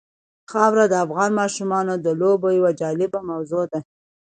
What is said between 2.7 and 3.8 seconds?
جالبه موضوع ده.